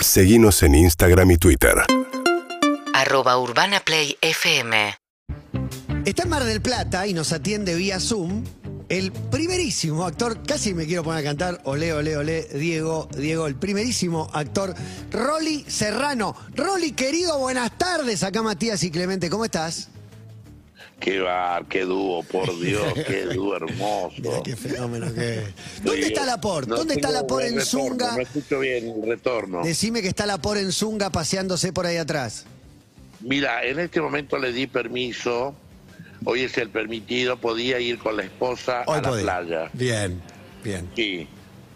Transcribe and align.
Seguimos 0.00 0.62
en 0.62 0.74
Instagram 0.74 1.30
y 1.32 1.36
Twitter. 1.38 1.74
Arroba 2.94 3.38
Urbana 3.38 3.80
Play 3.80 4.16
FM. 4.20 4.94
Está 6.04 6.22
en 6.22 6.28
Mar 6.28 6.44
del 6.44 6.60
Plata 6.60 7.06
y 7.06 7.14
nos 7.14 7.32
atiende 7.32 7.74
vía 7.74 8.00
Zoom 8.00 8.44
el 8.88 9.12
primerísimo 9.12 10.06
actor, 10.06 10.42
casi 10.46 10.72
me 10.72 10.86
quiero 10.86 11.04
poner 11.04 11.20
a 11.20 11.28
cantar, 11.28 11.60
olé, 11.64 11.92
olé, 11.92 12.16
olé, 12.16 12.48
Diego, 12.54 13.08
Diego, 13.14 13.46
el 13.46 13.54
primerísimo 13.54 14.30
actor, 14.32 14.74
Rolly 15.10 15.64
Serrano. 15.68 16.34
Rolly, 16.54 16.92
querido, 16.92 17.38
buenas 17.38 17.76
tardes. 17.76 18.22
Acá 18.22 18.42
Matías 18.42 18.82
y 18.84 18.90
Clemente, 18.90 19.28
¿cómo 19.28 19.44
estás? 19.44 19.90
Qué 21.00 21.20
bar, 21.20 21.66
qué 21.66 21.84
dúo, 21.84 22.22
por 22.24 22.58
Dios, 22.60 22.92
qué 23.06 23.26
dúo 23.26 23.56
hermoso. 23.56 24.14
Mirá 24.18 24.42
qué 24.42 24.56
fenómeno 24.56 25.12
que 25.14 25.38
es. 25.38 25.82
¿Dónde 25.82 26.06
está 26.06 26.26
la 26.26 26.40
por? 26.40 26.66
No 26.66 26.76
¿Dónde 26.76 26.94
está 26.94 27.10
la 27.10 27.26
por 27.26 27.42
en 27.42 27.56
retorno, 27.56 27.88
Zunga? 27.88 28.16
No 28.16 28.22
escucho 28.22 28.58
bien 28.60 28.88
el 28.88 29.08
retorno. 29.08 29.62
Decime 29.62 30.02
que 30.02 30.08
está 30.08 30.26
la 30.26 30.38
por 30.38 30.58
en 30.58 30.72
Zunga 30.72 31.10
paseándose 31.10 31.72
por 31.72 31.86
ahí 31.86 31.96
atrás. 31.96 32.46
Mira, 33.20 33.64
en 33.64 33.78
este 33.78 34.00
momento 34.00 34.38
le 34.38 34.52
di 34.52 34.66
permiso. 34.66 35.54
Hoy 36.24 36.42
es 36.42 36.58
el 36.58 36.70
permitido, 36.70 37.38
podía 37.38 37.78
ir 37.78 37.98
con 37.98 38.16
la 38.16 38.24
esposa 38.24 38.82
Hoy 38.86 38.98
a 38.98 39.02
la 39.02 39.12
playa. 39.12 39.70
Bien, 39.72 40.20
bien. 40.64 40.90
Sí, 40.96 41.28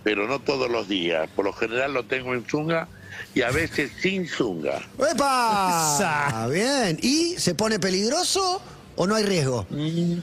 pero 0.02 0.27
no 0.27 0.41
todos 0.41 0.68
los 0.68 0.88
días. 0.88 1.28
Por 1.36 1.44
lo 1.44 1.52
general 1.52 1.94
lo 1.94 2.04
tengo 2.04 2.34
en 2.34 2.44
zunga 2.44 2.88
y 3.34 3.42
a 3.42 3.50
veces 3.50 3.92
sin 4.00 4.27
zunga. 4.27 4.82
¡Epa! 4.98 6.48
Bien. 6.52 6.98
¿Y 7.00 7.36
se 7.38 7.54
pone 7.54 7.78
peligroso 7.78 8.60
o 8.96 9.06
no 9.06 9.14
hay 9.14 9.24
riesgo? 9.24 9.66
Mm, 9.70 10.19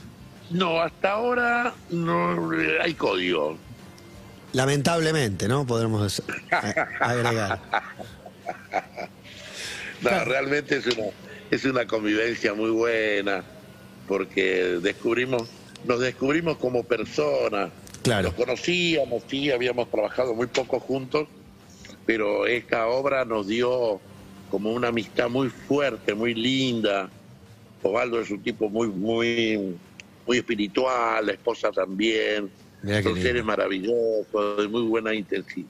No, 0.50 0.80
hasta 0.80 1.12
ahora 1.12 1.74
no 1.90 2.52
eh, 2.54 2.78
hay 2.82 2.94
código. 2.94 3.56
Lamentablemente, 4.52 5.46
¿no? 5.46 5.64
Podremos 5.66 6.22
agregar. 7.00 7.60
No, 10.02 10.24
realmente 10.24 10.76
es 10.78 10.86
una, 10.86 11.06
es 11.50 11.64
una 11.64 11.86
convivencia 11.86 12.54
muy 12.54 12.70
buena 12.70 13.44
porque 14.08 14.78
descubrimos, 14.82 15.48
nos 15.84 16.00
descubrimos 16.00 16.56
como 16.56 16.82
personas. 16.82 17.70
Claro. 18.02 18.28
Nos 18.28 18.34
conocíamos, 18.34 19.22
sí, 19.28 19.52
habíamos 19.52 19.90
trabajado 19.90 20.34
muy 20.34 20.46
poco 20.46 20.80
juntos, 20.80 21.28
pero 22.06 22.46
esta 22.46 22.86
obra 22.88 23.24
nos 23.24 23.46
dio 23.46 24.00
como 24.50 24.72
una 24.72 24.88
amistad 24.88 25.28
muy 25.28 25.48
fuerte, 25.48 26.14
muy 26.14 26.34
linda. 26.34 27.08
Osvaldo 27.82 28.20
es 28.20 28.30
un 28.30 28.42
tipo 28.42 28.68
muy, 28.68 28.88
muy, 28.88 29.78
muy 30.26 30.38
espiritual, 30.38 31.26
la 31.26 31.32
esposa 31.32 31.70
también. 31.70 32.50
Mirá 32.82 33.02
Son 33.02 33.20
seres 33.20 33.44
maravillosos, 33.44 34.56
de 34.58 34.68
muy 34.68 34.82
buena 34.82 35.12
intensi- 35.12 35.66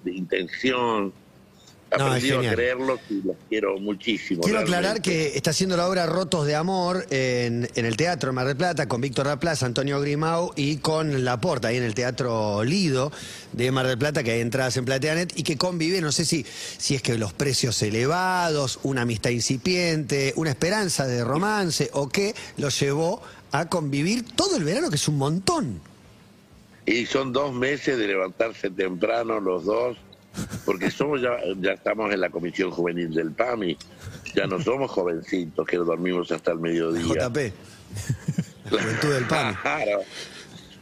No, 1.98 2.06
Aprendí 2.06 2.30
a 2.30 2.34
genial. 2.34 2.54
creerlos 2.54 3.00
y 3.10 3.14
los 3.22 3.36
quiero 3.48 3.78
muchísimo. 3.78 4.42
Quiero 4.42 4.58
realmente. 4.60 4.76
aclarar 4.78 5.02
que 5.02 5.36
está 5.36 5.50
haciendo 5.50 5.76
la 5.76 5.88
obra 5.88 6.06
Rotos 6.06 6.46
de 6.46 6.54
Amor 6.54 7.04
en, 7.10 7.68
en 7.74 7.84
el 7.84 7.96
Teatro 7.96 8.32
Mar 8.32 8.46
del 8.46 8.56
Plata 8.56 8.86
con 8.86 9.00
Víctor 9.00 9.26
Laplace, 9.26 9.64
Antonio 9.64 10.00
Grimau 10.00 10.52
y 10.54 10.76
con 10.76 11.24
Laporta, 11.24 11.68
ahí 11.68 11.78
en 11.78 11.82
el 11.82 11.94
Teatro 11.94 12.62
Lido 12.62 13.10
de 13.52 13.72
Mar 13.72 13.88
del 13.88 13.98
Plata, 13.98 14.22
que 14.22 14.30
hay 14.30 14.40
entradas 14.40 14.76
en 14.76 14.84
Plateanet 14.84 15.36
y 15.36 15.42
que 15.42 15.56
convive, 15.56 16.00
no 16.00 16.12
sé 16.12 16.24
si, 16.24 16.46
si 16.78 16.94
es 16.94 17.02
que 17.02 17.18
los 17.18 17.32
precios 17.32 17.82
elevados, 17.82 18.78
una 18.84 19.02
amistad 19.02 19.30
incipiente, 19.30 20.32
una 20.36 20.50
esperanza 20.50 21.08
de 21.08 21.24
romance 21.24 21.90
o 21.92 22.08
qué 22.08 22.34
lo 22.56 22.68
llevó 22.68 23.20
a 23.50 23.68
convivir 23.68 24.24
todo 24.36 24.56
el 24.56 24.62
verano, 24.62 24.90
que 24.90 24.96
es 24.96 25.08
un 25.08 25.18
montón. 25.18 25.80
Y 26.86 27.06
son 27.06 27.32
dos 27.32 27.52
meses 27.52 27.98
de 27.98 28.06
levantarse 28.06 28.70
temprano 28.70 29.40
los 29.40 29.64
dos, 29.64 29.96
porque 30.64 30.90
somos 30.90 31.20
ya, 31.20 31.36
ya 31.60 31.72
estamos 31.72 32.12
en 32.12 32.20
la 32.20 32.30
comisión 32.30 32.70
juvenil 32.70 33.12
del 33.12 33.32
PAMI, 33.32 33.76
ya 34.34 34.46
no 34.46 34.60
somos 34.60 34.90
jovencitos 34.90 35.66
que 35.66 35.76
dormimos 35.76 36.30
hasta 36.32 36.52
el 36.52 36.58
mediodía. 36.58 37.28
JP. 37.28 37.52
La 38.70 38.82
juventud 38.82 39.12
del. 39.12 39.26
Claro. 39.26 40.00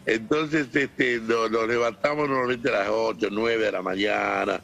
Entonces 0.07 0.69
este, 0.73 1.21
nos, 1.21 1.51
nos 1.51 1.69
levantamos 1.69 2.29
normalmente 2.29 2.69
a 2.71 2.81
las 2.81 2.89
8, 2.91 3.29
9 3.31 3.65
de 3.65 3.73
la 3.73 3.83
mañana, 3.83 4.61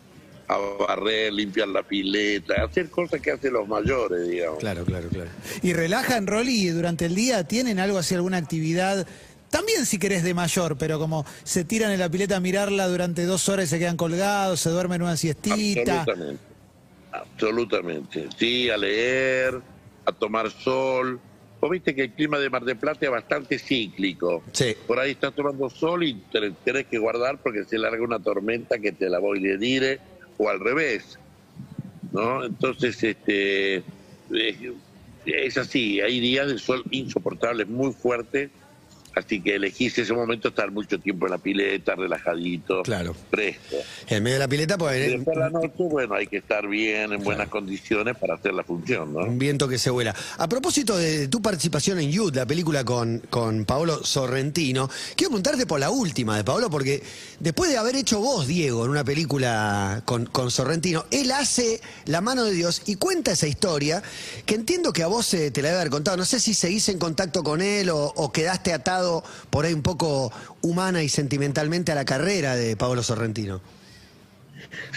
a 0.49 0.57
barrer, 0.79 1.33
limpiar 1.33 1.69
la 1.69 1.83
pileta, 1.83 2.65
hacer 2.65 2.89
cosas 2.89 3.21
que 3.21 3.31
hacen 3.31 3.53
los 3.53 3.69
mayores, 3.69 4.29
digamos. 4.29 4.59
Claro, 4.59 4.85
claro, 4.85 5.09
claro. 5.09 5.31
¿Y 5.63 5.73
relajan, 5.73 6.27
Rolly, 6.27 6.69
durante 6.69 7.07
el 7.07 7.15
día? 7.15 7.45
¿Tienen 7.45 7.79
algo 7.79 7.99
así, 7.99 8.15
alguna 8.15 8.39
actividad? 8.39 9.07
También 9.55 9.87
si 9.87 9.99
querés 9.99 10.25
de 10.25 10.35
mayor, 10.35 10.77
pero 10.77 10.99
como 10.99 11.25
se 11.45 11.65
tiran 11.65 11.93
en 11.93 12.01
la 12.01 12.09
pileta 12.09 12.35
a 12.35 12.41
mirarla 12.41 12.89
durante 12.89 13.25
dos 13.25 13.49
horas 13.49 13.67
y 13.67 13.69
se 13.69 13.79
quedan 13.79 13.97
colgados, 13.97 14.59
se 14.59 14.69
duermen 14.69 15.01
una 15.01 15.17
siestita. 15.17 16.01
Absolutamente. 16.01 16.43
Absolutamente. 17.13 18.29
Sí, 18.37 18.69
a 18.69 18.77
leer, 18.77 19.61
a 20.07 20.11
tomar 20.11 20.51
sol. 20.51 21.21
Vos 21.61 21.71
viste 21.71 21.95
que 21.95 22.03
el 22.03 22.11
clima 22.15 22.41
de 22.41 22.51
Mar 22.51 22.65
del 22.65 22.77
Plata 22.77 23.07
es 23.07 23.13
bastante 23.13 23.61
cíclico. 23.61 24.43
Sí. 24.51 24.75
Por 24.89 24.99
ahí 24.99 25.13
estás 25.13 25.33
tomando 25.33 25.71
sol 25.71 26.03
y 26.03 26.15
te 26.33 26.51
tenés 26.65 26.87
que 26.87 26.99
guardar 26.99 27.39
porque 27.39 27.63
se 27.63 27.79
larga 27.79 28.03
una 28.03 28.19
tormenta 28.19 28.81
que 28.81 28.91
te 28.91 29.09
la 29.09 29.21
voy 29.21 29.49
a 29.53 29.57
dire 29.57 30.01
o 30.37 30.49
al 30.49 30.59
revés. 30.59 31.17
¿No? 32.11 32.45
Entonces, 32.45 33.01
este 33.05 33.77
es, 33.77 33.85
es 35.27 35.59
así, 35.59 36.01
hay 36.01 36.19
días 36.19 36.49
de 36.49 36.59
sol 36.59 36.83
insoportables, 36.91 37.69
muy 37.69 37.93
fuertes, 37.93 38.51
así 39.15 39.41
que 39.41 39.57
elegís 39.57 39.97
ese 39.99 40.13
momento 40.13 40.49
estar 40.49 40.71
mucho 40.71 40.99
tiempo 40.99 41.27
en 41.27 41.33
la 41.33 41.39
pileta, 41.39 41.95
relajadito, 41.95 42.83
Claro. 42.83 43.15
fresco. 43.31 43.77
En 44.09 44.23
medio 44.23 44.35
de 44.37 44.41
la 44.41 44.49
pileta, 44.49 44.75
Y 44.75 44.79
pues 44.79 45.11
después 45.11 45.37
a 45.37 45.41
la 45.41 45.51
noche, 45.51 45.71
bueno, 45.79 46.15
hay 46.15 46.27
que 46.27 46.39
estar 46.39 46.67
bien, 46.67 47.13
en 47.13 47.23
buenas 47.23 47.49
condiciones 47.49 48.17
para 48.17 48.35
hacer 48.35 48.55
la 48.55 48.65
función, 48.65 49.13
¿no? 49.13 49.21
Un 49.21 49.39
viento 49.39 49.69
que 49.69 49.79
se 49.79 49.91
vuela. 49.91 50.15
A 50.39 50.49
propósito 50.49 50.97
de 50.97 51.29
tu 51.29 51.41
participación 51.43 51.99
en 52.01 52.11
Youth, 52.11 52.35
la 52.35 52.47
película 52.47 52.85
con, 52.85 53.21
con 53.31 53.65
Paolo 53.65 54.05
Sorrentino, 54.05 54.89
quiero 55.17 55.31
preguntarte 55.31 55.67
por 55.67 55.81
la 55.81 55.91
última 55.91 56.37
de 56.37 56.45
Paolo, 56.45 56.71
porque 56.71 57.03
después 57.41 57.71
de 57.71 57.77
haber 57.79 57.97
hecho 57.97 58.21
vos, 58.21 58.47
Diego, 58.47 58.85
en 58.85 58.91
una 58.91 59.05
película 59.05 60.03
con, 60.05 60.27
con 60.27 60.51
Sorrentino, 60.51 61.05
él 61.11 61.31
hace 61.33 61.81
La 62.07 62.21
mano 62.21 62.45
de 62.45 62.53
Dios 62.53 62.83
y 62.87 62.97
cuenta 62.97 63.33
esa 63.33 63.47
historia 63.47 64.03
que 64.47 64.55
entiendo 64.55 64.93
que 64.93 65.03
a 65.03 65.07
vos 65.07 65.33
eh, 65.35 65.51
te 65.51 65.63
la 65.63 65.69
debe 65.69 65.81
haber 65.81 65.91
contado. 65.91 66.17
No 66.17 66.25
sé 66.25 66.41
si 66.41 66.55
seguís 66.55 66.89
en 66.89 66.99
contacto 66.99 67.43
con 67.43 67.61
él 67.61 67.91
o, 67.91 68.13
o 68.17 68.33
quedaste 68.33 68.73
atado 68.73 69.04
por 69.51 69.65
ahí 69.65 69.73
un 69.73 69.83
poco 69.83 70.33
humana 70.63 71.03
y 71.03 71.09
sentimentalmente 71.09 71.93
a 71.93 71.95
la 71.95 72.05
carrera 72.05 72.57
de 72.57 72.77
Paolo 72.77 73.03
Sorrentino. 73.03 73.61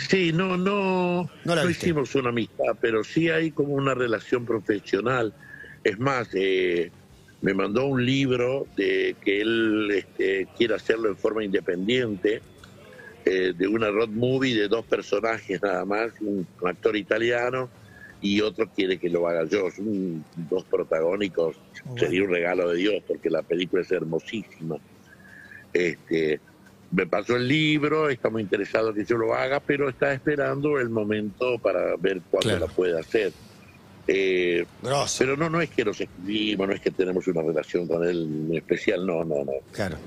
Sí, 0.10 0.32
no, 0.32 0.58
no, 0.58 1.30
No 1.44 1.56
la 1.56 1.64
no 1.64 1.70
hicimos 1.70 2.16
una 2.16 2.30
amistad, 2.30 2.76
pero 2.80 3.04
sí 3.04 3.30
hay 3.30 3.52
como 3.52 3.74
una 3.74 3.94
relación 3.94 4.46
profesional. 4.46 5.34
Es 5.84 6.00
más, 6.00 6.30
eh, 6.34 6.92
me 7.42 7.54
mandó 7.54 7.86
un 7.86 8.06
libro 8.06 8.68
de 8.76 9.16
que 9.24 9.42
él 9.42 9.90
este, 9.92 10.48
quiere 10.58 10.76
hacerlo 10.76 11.10
en 11.10 11.18
forma 11.18 11.44
independiente, 11.44 12.42
eh, 13.26 13.54
de 13.56 13.68
una 13.68 13.90
road 13.90 14.10
movie 14.10 14.56
de 14.56 14.68
dos 14.68 14.86
personajes 14.86 15.62
nada 15.62 15.84
más, 15.86 16.14
un 16.22 16.48
actor 16.66 16.96
italiano 16.96 17.70
y 18.22 18.42
otro 18.42 18.68
quiere 18.68 18.98
que 18.98 19.10
lo 19.10 19.28
haga 19.28 19.46
yo. 19.46 19.70
Son 19.72 20.24
dos 20.50 20.64
protagónicos, 20.66 21.56
sería 21.98 22.24
un 22.24 22.30
regalo 22.30 22.70
de 22.70 22.78
Dios 22.78 23.04
porque 23.08 23.30
la 23.30 23.42
película 23.44 23.82
es 23.82 23.92
hermosísima. 23.92 24.78
Este, 25.74 26.40
me 26.92 27.06
pasó 27.06 27.36
el 27.36 27.48
libro, 27.48 28.10
está 28.10 28.30
muy 28.30 28.42
interesado 28.42 28.94
que 28.94 29.06
yo 29.06 29.18
lo 29.18 29.34
haga, 29.34 29.60
pero 29.60 29.90
está 29.90 30.14
esperando 30.14 30.80
el 30.80 30.90
momento 30.90 31.60
para 31.60 31.96
ver 31.98 32.22
cuándo 32.30 32.50
Claro. 32.50 32.68
la 32.68 32.74
puede 32.74 33.00
hacer. 33.00 33.34
Eh, 34.08 34.66
pero 35.20 35.36
no, 35.36 35.50
no 35.50 35.60
es 35.62 35.70
que 35.70 35.84
nos 35.84 36.00
escribimos, 36.00 36.68
no 36.68 36.74
es 36.74 36.80
que 36.80 36.92
tenemos 36.92 37.28
una 37.28 37.42
relación 37.42 37.88
con 37.88 38.08
él 38.08 38.26
muy 38.26 38.58
especial, 38.58 39.06
no, 39.06 39.26
no, 39.26 39.44
no. 39.44 39.52
Claro. 39.74 39.98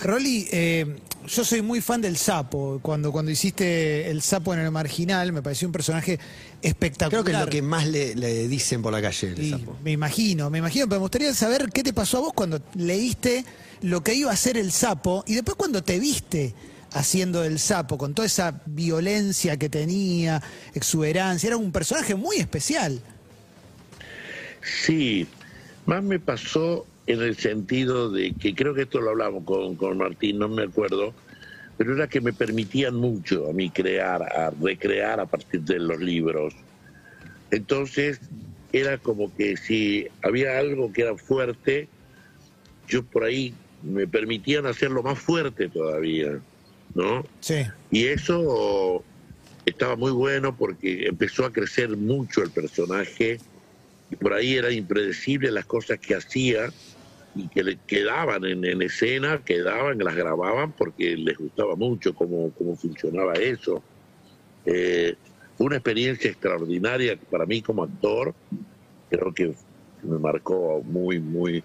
Rolly, 0.00 0.46
eh, 0.50 0.96
yo 1.26 1.44
soy 1.44 1.62
muy 1.62 1.80
fan 1.80 2.00
del 2.00 2.16
sapo. 2.16 2.78
Cuando, 2.82 3.12
cuando 3.12 3.30
hiciste 3.30 4.10
el 4.10 4.22
sapo 4.22 4.54
en 4.54 4.60
el 4.60 4.70
marginal, 4.70 5.32
me 5.32 5.42
pareció 5.42 5.68
un 5.68 5.72
personaje 5.72 6.18
espectacular. 6.62 7.22
Creo 7.22 7.24
que 7.24 7.32
es 7.32 7.44
lo 7.46 7.50
que 7.50 7.62
más 7.62 7.86
le, 7.86 8.14
le 8.14 8.48
dicen 8.48 8.82
por 8.82 8.92
la 8.92 9.00
calle. 9.00 9.28
el 9.28 9.42
Y 9.42 9.50
sapo. 9.50 9.76
me 9.82 9.92
imagino, 9.92 10.50
me 10.50 10.58
imagino, 10.58 10.86
pero 10.86 11.00
me 11.00 11.04
gustaría 11.04 11.32
saber 11.34 11.70
qué 11.72 11.82
te 11.82 11.92
pasó 11.92 12.18
a 12.18 12.20
vos 12.20 12.32
cuando 12.34 12.60
leíste 12.74 13.44
lo 13.82 14.02
que 14.02 14.14
iba 14.14 14.30
a 14.30 14.36
ser 14.36 14.56
el 14.56 14.72
sapo 14.72 15.24
y 15.26 15.34
después 15.34 15.56
cuando 15.56 15.82
te 15.82 15.98
viste 15.98 16.54
haciendo 16.92 17.42
el 17.44 17.58
sapo, 17.58 17.98
con 17.98 18.14
toda 18.14 18.26
esa 18.26 18.62
violencia 18.66 19.56
que 19.56 19.68
tenía, 19.68 20.40
exuberancia, 20.74 21.48
era 21.48 21.56
un 21.56 21.72
personaje 21.72 22.14
muy 22.14 22.36
especial. 22.36 23.00
Sí, 24.62 25.26
más 25.86 26.02
me 26.02 26.18
pasó 26.20 26.86
en 27.06 27.20
el 27.20 27.36
sentido 27.36 28.10
de 28.10 28.32
que 28.32 28.54
creo 28.54 28.74
que 28.74 28.82
esto 28.82 29.00
lo 29.00 29.10
hablamos 29.10 29.44
con, 29.44 29.76
con 29.76 29.98
Martín, 29.98 30.38
no 30.38 30.48
me 30.48 30.62
acuerdo, 30.62 31.14
pero 31.76 31.94
era 31.94 32.08
que 32.08 32.20
me 32.20 32.32
permitían 32.32 32.94
mucho 32.94 33.48
a 33.50 33.52
mí 33.52 33.70
crear, 33.70 34.22
a 34.22 34.50
recrear 34.50 35.20
a 35.20 35.26
partir 35.26 35.60
de 35.62 35.78
los 35.78 36.00
libros. 36.00 36.54
Entonces 37.50 38.20
era 38.72 38.98
como 38.98 39.34
que 39.34 39.56
si 39.56 40.08
había 40.22 40.58
algo 40.58 40.92
que 40.92 41.02
era 41.02 41.16
fuerte, 41.16 41.88
yo 42.88 43.04
por 43.04 43.24
ahí 43.24 43.54
me 43.82 44.06
permitían 44.06 44.66
hacerlo 44.66 45.02
más 45.02 45.18
fuerte 45.18 45.68
todavía, 45.68 46.38
¿no? 46.94 47.24
Sí. 47.40 47.66
Y 47.90 48.06
eso 48.06 49.04
estaba 49.66 49.96
muy 49.96 50.12
bueno 50.12 50.56
porque 50.56 51.06
empezó 51.06 51.44
a 51.44 51.52
crecer 51.52 51.96
mucho 51.96 52.42
el 52.42 52.50
personaje 52.50 53.38
y 54.10 54.16
por 54.16 54.32
ahí 54.32 54.54
era 54.54 54.70
impredecible 54.70 55.50
las 55.50 55.66
cosas 55.66 55.98
que 55.98 56.14
hacía 56.14 56.70
y 57.34 57.48
que 57.48 57.64
le 57.64 57.78
quedaban 57.86 58.44
en, 58.44 58.64
en 58.64 58.82
escena, 58.82 59.42
quedaban, 59.44 59.98
las 59.98 60.14
grababan 60.14 60.72
porque 60.72 61.16
les 61.16 61.36
gustaba 61.36 61.74
mucho 61.74 62.14
cómo, 62.14 62.52
cómo 62.52 62.76
funcionaba 62.76 63.34
eso. 63.34 63.82
Eh, 64.64 65.14
una 65.58 65.76
experiencia 65.76 66.30
extraordinaria 66.30 67.18
para 67.30 67.46
mí 67.46 67.60
como 67.60 67.82
actor, 67.82 68.34
creo 69.10 69.32
que 69.34 69.54
me 70.02 70.18
marcó 70.18 70.82
muy, 70.84 71.18
muy, 71.18 71.62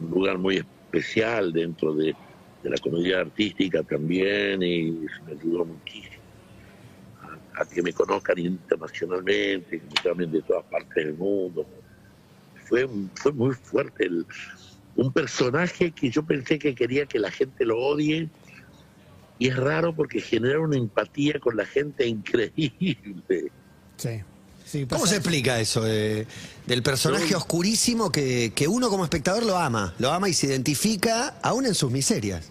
un 0.00 0.10
lugar 0.10 0.38
muy 0.38 0.56
especial 0.56 1.52
dentro 1.52 1.94
de, 1.94 2.14
de 2.62 2.70
la 2.70 2.78
comedia 2.78 3.20
artística 3.20 3.82
también 3.82 4.62
y 4.62 4.90
me 5.26 5.32
ayudó 5.32 5.64
muchísimo 5.64 6.22
a, 7.22 7.62
a 7.62 7.66
que 7.66 7.82
me 7.82 7.92
conozcan 7.92 8.38
internacionalmente, 8.38 9.80
que 9.80 9.86
me 9.86 10.02
llamen 10.02 10.32
de 10.32 10.42
todas 10.42 10.64
partes 10.64 11.04
del 11.04 11.14
mundo. 11.14 11.66
Fue, 12.64 12.88
fue 13.14 13.32
muy 13.32 13.54
fuerte, 13.54 14.06
el, 14.06 14.26
un 14.96 15.12
personaje 15.12 15.90
que 15.92 16.10
yo 16.10 16.24
pensé 16.24 16.58
que 16.58 16.74
quería 16.74 17.06
que 17.06 17.18
la 17.18 17.30
gente 17.30 17.64
lo 17.64 17.78
odie 17.78 18.28
y 19.38 19.48
es 19.48 19.56
raro 19.56 19.94
porque 19.94 20.20
genera 20.20 20.60
una 20.60 20.76
empatía 20.76 21.40
con 21.40 21.56
la 21.56 21.66
gente 21.66 22.06
increíble. 22.06 23.50
Sí. 23.96 24.20
sí 24.64 24.86
¿Cómo 24.86 25.06
se 25.06 25.16
explica 25.16 25.58
eso 25.60 25.82
de- 25.82 26.26
del 26.66 26.82
personaje 26.82 27.28
Yo- 27.30 27.38
oscurísimo 27.38 28.10
que, 28.12 28.52
que 28.54 28.68
uno 28.68 28.88
como 28.90 29.04
espectador 29.04 29.44
lo 29.44 29.58
ama? 29.58 29.94
Lo 29.98 30.12
ama 30.12 30.28
y 30.28 30.32
se 30.34 30.46
identifica 30.46 31.38
aún 31.42 31.66
en 31.66 31.74
sus 31.74 31.90
miserias. 31.90 32.50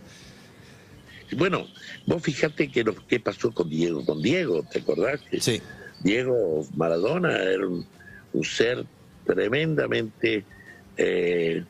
Bueno, 1.38 1.66
vos 2.06 2.22
fijate 2.22 2.70
que 2.70 2.84
lo 2.84 2.94
que 3.08 3.20
pasó 3.20 3.52
con 3.52 3.70
Diego, 3.70 4.06
con 4.06 4.22
Diego, 4.22 4.64
¿te 4.72 4.80
acordás? 4.80 5.20
Sí. 5.40 5.62
Diego 6.02 6.68
Maradona 6.76 7.36
era 7.38 7.66
un, 7.66 7.86
un 8.34 8.44
ser 8.44 8.86
tremendamente 9.26 10.44
eh, 10.98 11.64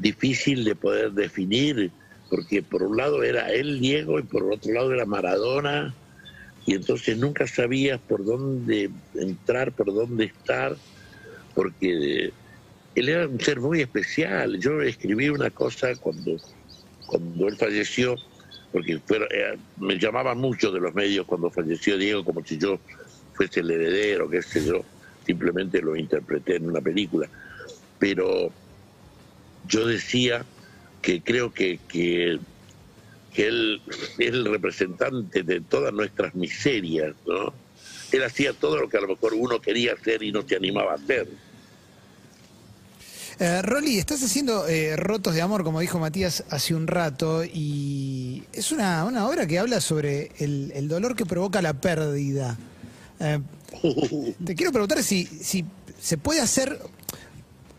difícil 0.00 0.64
de 0.64 0.76
poder 0.76 1.12
definir, 1.12 1.92
porque 2.28 2.62
por 2.62 2.82
un 2.82 2.96
lado 2.96 3.22
era 3.22 3.50
él 3.52 3.80
Diego 3.80 4.18
y 4.18 4.22
por 4.22 4.52
otro 4.52 4.72
lado 4.72 4.92
era 4.92 5.04
Maradona, 5.06 5.96
y 6.66 6.74
entonces 6.74 7.18
nunca 7.18 7.46
sabías 7.46 8.00
por 8.02 8.24
dónde 8.24 8.90
entrar, 9.14 9.72
por 9.72 9.86
dónde 9.86 10.26
estar, 10.26 10.76
porque 11.54 12.32
él 12.94 13.08
era 13.08 13.26
un 13.26 13.40
ser 13.40 13.60
muy 13.60 13.80
especial. 13.80 14.58
Yo 14.60 14.80
escribí 14.82 15.28
una 15.28 15.50
cosa 15.50 15.96
cuando, 15.96 16.38
cuando 17.06 17.48
él 17.48 17.56
falleció, 17.56 18.16
porque 18.70 19.00
fuera- 19.00 19.26
eh, 19.30 19.58
me 19.76 19.98
llamaban 19.98 20.38
mucho 20.38 20.70
de 20.70 20.80
los 20.80 20.94
medios 20.94 21.26
cuando 21.26 21.50
falleció 21.50 21.96
Diego, 21.98 22.24
como 22.24 22.44
si 22.44 22.58
yo 22.58 22.80
fuese 23.32 23.60
el 23.60 23.70
heredero, 23.70 24.28
qué 24.28 24.42
sé 24.42 24.64
yo, 24.64 24.84
simplemente 25.24 25.80
lo 25.80 25.96
interpreté 25.96 26.56
en 26.56 26.68
una 26.68 26.80
película. 26.80 27.28
Pero 27.98 28.54
yo 29.68 29.86
decía 29.86 30.44
que 31.02 31.22
creo 31.22 31.52
que, 31.52 31.78
que, 31.88 32.38
que 33.34 33.46
él 33.46 33.82
es 34.18 34.28
el 34.28 34.44
representante 34.44 35.42
de 35.42 35.60
todas 35.60 35.92
nuestras 35.92 36.34
miserias, 36.34 37.14
¿no? 37.26 37.52
Él 38.12 38.24
hacía 38.24 38.52
todo 38.52 38.76
lo 38.76 38.88
que 38.88 38.96
a 38.96 39.00
lo 39.00 39.08
mejor 39.08 39.34
uno 39.34 39.60
quería 39.60 39.92
hacer 39.94 40.22
y 40.22 40.32
no 40.32 40.42
se 40.46 40.56
animaba 40.56 40.92
a 40.92 40.94
hacer. 40.96 41.28
Eh, 43.38 43.62
Rolly, 43.62 43.98
estás 43.98 44.22
haciendo 44.22 44.68
eh, 44.68 44.96
Rotos 44.96 45.34
de 45.34 45.40
Amor, 45.40 45.64
como 45.64 45.80
dijo 45.80 45.98
Matías 45.98 46.44
hace 46.50 46.74
un 46.74 46.86
rato, 46.86 47.42
y 47.42 48.42
es 48.52 48.70
una, 48.70 49.04
una 49.04 49.26
obra 49.26 49.46
que 49.46 49.58
habla 49.58 49.80
sobre 49.80 50.32
el, 50.38 50.72
el 50.74 50.88
dolor 50.88 51.16
que 51.16 51.24
provoca 51.24 51.62
la 51.62 51.72
pérdida. 51.80 52.58
Eh, 53.18 53.40
te 54.44 54.54
quiero 54.54 54.72
preguntar 54.72 55.02
si, 55.02 55.24
si 55.24 55.64
se 55.98 56.18
puede 56.18 56.40
hacer 56.40 56.78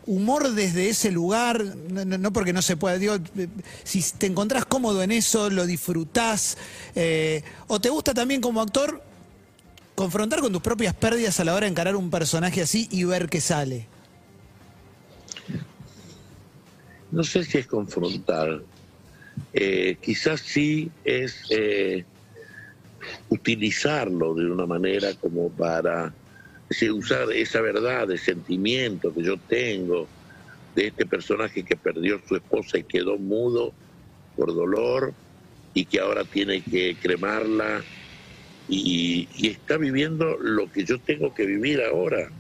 humor 0.06 0.51
desde 0.51 0.89
ese 0.89 1.12
lugar, 1.12 1.63
no, 1.63 2.33
porque 2.33 2.53
no 2.53 2.62
se 2.62 2.77
pueda, 2.77 2.98
digo, 2.98 3.15
eh, 3.38 3.48
si 3.83 4.03
te 4.18 4.25
encontrás 4.25 4.65
cómodo 4.65 5.03
en 5.03 5.12
eso, 5.12 5.50
lo 5.50 5.65
disfrutás, 5.65 6.57
eh, 6.95 7.44
o 7.68 7.80
te 7.80 7.89
gusta 7.89 8.13
también 8.13 8.42
como 8.42 8.62
actor 8.62 9.01
confrontar 9.95 10.39
con 10.39 10.51
tus 10.51 10.62
propias 10.62 10.94
pérdidas 10.95 11.39
a 11.39 11.44
la 11.44 11.53
hora 11.53 11.65
de 11.65 11.71
encarar 11.71 11.95
un 11.95 12.09
personaje 12.09 12.62
así 12.62 12.88
y 12.92 13.03
ver 13.03 13.30
qué 13.30 13.42
sale. 13.42 13.88
no 17.12 17.24
sé 17.24 17.44
si 17.44 17.57
es 17.59 17.68
confrontar, 17.68 18.62
Eh, 19.54 19.97
quizás 20.01 20.42
sí 20.42 20.92
es 21.04 21.45
eh, 21.50 22.06
utilizarlo 23.30 24.33
de 24.33 24.45
una 24.50 24.65
manera 24.65 25.13
como 25.15 25.50
para 25.50 26.13
es 26.71 26.79
decir, 26.79 26.94
usar 26.94 27.29
esa 27.33 27.59
verdad 27.59 28.07
de 28.07 28.18
sentimiento 28.18 29.13
que 29.13 29.23
yo 29.23 29.35
tengo 29.45 30.07
de 30.73 30.88
este 30.88 31.06
personaje 31.06 31.65
que 31.65 31.75
perdió 31.75 32.15
a 32.15 32.21
su 32.25 32.38
esposa 32.38 32.77
y 32.77 32.83
quedó 32.83 33.18
mudo 33.18 33.73
por 34.38 34.56
dolor 34.56 35.13
y 35.73 35.83
que 35.83 36.00
ahora 36.00 36.23
tiene 36.23 36.63
que 36.63 36.95
cremarla 36.95 37.83
y, 38.69 39.27
y 39.33 39.47
está 39.50 39.75
viviendo 39.77 40.38
lo 40.38 40.71
que 40.71 40.85
yo 40.85 40.97
tengo 41.01 41.33
que 41.33 41.45
vivir 41.45 41.81
ahora, 41.81 42.31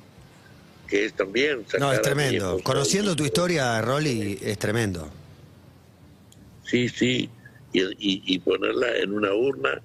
que 0.87 1.03
es 1.03 1.13
también 1.13 1.65
sacar 1.67 1.81
No, 1.81 1.91
es 1.91 2.01
tremendo. 2.01 2.57
Conociendo 2.63 3.17
tu 3.17 3.25
historia, 3.25 3.81
Rolly, 3.81 4.37
es 4.41 4.57
tremendo. 4.57 5.09
Sí, 6.63 6.87
sí, 6.87 7.29
y, 7.73 7.81
y- 7.81 8.23
y 8.33 8.39
ponerla 8.39 8.95
en 8.95 9.11
una 9.11 9.33
urna. 9.33 9.81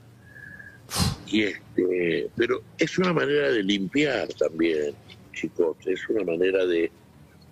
Y 1.26 1.42
este, 1.44 2.30
pero 2.36 2.62
es 2.78 2.98
una 2.98 3.12
manera 3.12 3.50
de 3.50 3.62
limpiar 3.62 4.28
también, 4.34 4.94
chicos, 5.32 5.76
es 5.86 6.08
una 6.08 6.24
manera 6.24 6.64
de 6.66 6.90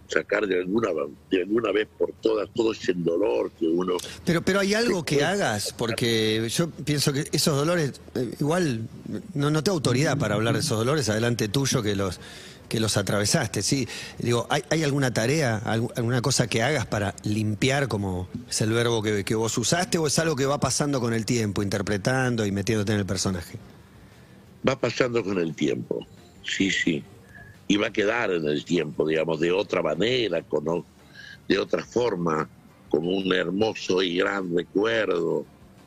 sacar 0.09 0.47
de 0.47 0.59
alguna 0.61 0.89
de 1.31 1.43
alguna 1.43 1.73
vez 1.73 1.89
por 1.99 2.12
todas 2.21 2.49
todo 2.55 2.73
ese 2.73 2.93
dolor 2.95 3.51
que 3.59 3.67
uno 3.67 3.95
Pero, 4.25 4.43
pero 4.43 4.61
hay 4.61 4.75
algo 4.75 5.05
que 5.05 5.25
hagas, 5.25 5.73
porque 5.77 6.49
yo 6.51 6.69
pienso 6.71 7.12
que 7.12 7.25
esos 7.33 7.56
dolores, 7.56 8.01
eh, 8.15 8.35
igual 8.39 8.89
no, 9.35 9.51
no 9.51 9.65
tengo 9.65 9.77
autoridad 9.77 10.19
para 10.19 10.35
hablar 10.35 10.55
de 10.55 10.61
esos 10.61 10.79
dolores 10.79 11.09
adelante 11.09 11.49
tuyo 11.49 11.83
que 11.83 11.97
los 11.97 12.21
que 12.69 12.81
los 12.81 12.97
atravesaste, 12.97 13.62
sí. 13.62 13.87
Digo, 14.19 14.47
¿hay, 14.49 14.62
hay 14.71 14.83
alguna 14.83 15.12
tarea, 15.12 15.61
algu- 15.65 15.93
alguna 15.97 16.23
cosa 16.23 16.47
que 16.47 16.62
hagas 16.62 16.87
para 16.87 17.15
limpiar, 17.23 17.89
como 17.89 18.27
es 18.49 18.61
el 18.62 18.71
verbo 18.73 19.03
que, 19.03 19.23
que 19.23 19.35
vos 19.35 19.56
usaste, 19.59 19.99
o 19.99 20.06
es 20.06 20.19
algo 20.19 20.35
que 20.35 20.47
va 20.47 20.59
pasando 20.59 20.99
con 20.99 21.12
el 21.12 21.27
tiempo, 21.27 21.62
interpretando 21.62 22.47
y 22.47 22.53
metiéndote 22.53 22.93
en 22.93 22.99
el 23.01 23.06
personaje? 23.06 23.59
va 24.67 24.81
pasando 24.81 25.23
con 25.23 25.39
el 25.39 25.55
tiempo, 25.55 26.06
sí, 26.43 26.71
sí, 26.71 27.05
y 27.67 27.77
va 27.77 27.87
a 27.89 27.93
quedar 27.93 28.31
en 28.33 28.47
el 28.47 28.65
tiempo, 28.65 29.06
digamos, 29.06 29.41
de 29.41 29.51
otra 29.53 29.83
manera, 29.83 30.43
con, 30.43 30.85
de 31.49 31.59
otra 31.59 31.85
forma, 31.85 32.49
como 32.89 33.11
un 33.11 33.33
hermoso 33.33 34.03
y 34.03 34.17
gran 34.19 34.55
recuerdo. 34.55 35.47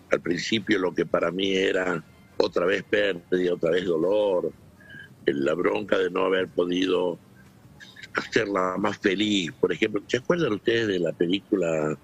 Al 0.09 0.21
principio 0.21 0.79
lo 0.79 0.93
que 0.93 1.05
para 1.05 1.31
mí 1.31 1.53
era 1.53 2.03
otra 2.37 2.65
vez 2.65 2.83
pérdida, 2.83 3.53
otra 3.53 3.71
vez 3.71 3.85
dolor, 3.85 4.51
la 5.25 5.53
bronca 5.53 5.97
de 5.97 6.09
no 6.09 6.25
haber 6.25 6.47
podido 6.47 7.19
hacerla 8.15 8.75
más 8.79 8.97
feliz. 8.97 9.51
Por 9.59 9.71
ejemplo, 9.73 10.01
¿se 10.07 10.17
acuerdan 10.17 10.53
ustedes 10.53 10.87
de 10.87 10.99
la 10.99 11.11
película 11.11 11.97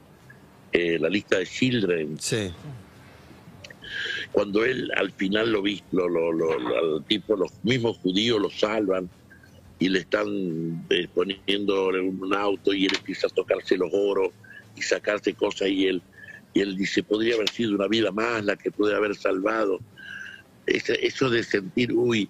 eh, 0.71 0.99
La 0.99 1.09
lista 1.09 1.37
de 1.39 1.45
Children? 1.47 2.17
Sí. 2.19 2.51
cuando 4.31 4.65
él 4.65 4.91
al 4.95 5.11
final 5.11 5.51
lo, 5.51 5.61
lo, 5.91 6.09
lo- 6.09 6.31
lo- 6.33 6.97
al 6.97 7.05
tipo, 7.05 7.35
los 7.35 7.51
mismos 7.63 7.97
judíos 7.99 8.41
lo 8.41 8.49
salvan 8.49 9.09
y 9.83 9.89
le 9.89 9.99
están 9.99 10.85
eh, 10.89 11.09
poniendo 11.13 11.93
en 11.93 12.17
un 12.21 12.33
auto 12.33 12.73
y 12.73 12.85
él 12.85 12.93
empieza 12.95 13.27
a 13.27 13.29
tocarse 13.29 13.75
los 13.75 13.89
oros 13.91 14.29
y 14.77 14.81
sacarse 14.81 15.33
cosas 15.33 15.67
y 15.67 15.87
él, 15.87 16.01
y 16.53 16.61
él 16.61 16.77
dice, 16.77 17.03
podría 17.03 17.35
haber 17.35 17.49
sido 17.49 17.75
una 17.75 17.89
vida 17.89 18.09
más 18.13 18.45
la 18.45 18.55
que 18.55 18.71
pude 18.71 18.95
haber 18.95 19.13
salvado. 19.13 19.81
Eso 20.65 21.29
de 21.29 21.43
sentir, 21.43 21.91
uy, 21.91 22.29